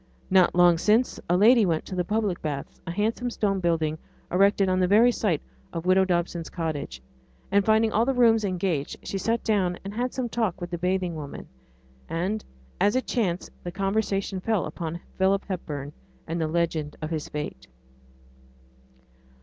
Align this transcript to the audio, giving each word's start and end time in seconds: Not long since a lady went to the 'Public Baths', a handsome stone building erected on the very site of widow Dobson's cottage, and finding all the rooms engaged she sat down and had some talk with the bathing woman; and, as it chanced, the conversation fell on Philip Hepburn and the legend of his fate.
Not 0.31 0.55
long 0.55 0.79
since 0.79 1.19
a 1.29 1.37
lady 1.37 1.63
went 1.63 1.85
to 1.85 1.93
the 1.93 2.03
'Public 2.03 2.41
Baths', 2.41 2.81
a 2.87 2.91
handsome 2.91 3.29
stone 3.29 3.59
building 3.59 3.99
erected 4.31 4.67
on 4.67 4.79
the 4.79 4.87
very 4.87 5.11
site 5.11 5.43
of 5.71 5.85
widow 5.85 6.05
Dobson's 6.05 6.49
cottage, 6.49 7.03
and 7.51 7.63
finding 7.63 7.91
all 7.91 8.03
the 8.03 8.15
rooms 8.15 8.43
engaged 8.43 8.97
she 9.03 9.19
sat 9.19 9.43
down 9.43 9.77
and 9.85 9.93
had 9.93 10.11
some 10.11 10.27
talk 10.27 10.59
with 10.59 10.71
the 10.71 10.79
bathing 10.79 11.13
woman; 11.13 11.47
and, 12.09 12.43
as 12.79 12.95
it 12.95 13.05
chanced, 13.05 13.51
the 13.63 13.71
conversation 13.71 14.39
fell 14.39 14.67
on 14.77 14.99
Philip 15.19 15.45
Hepburn 15.47 15.93
and 16.25 16.41
the 16.41 16.47
legend 16.47 16.95
of 16.99 17.11
his 17.11 17.29
fate. 17.29 17.67